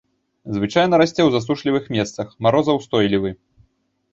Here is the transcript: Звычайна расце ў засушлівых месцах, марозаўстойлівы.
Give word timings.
Звычайна 0.55 0.99
расце 1.01 1.13
ў 1.25 1.29
засушлівых 1.35 1.85
месцах, 1.97 2.27
марозаўстойлівы. 2.47 3.29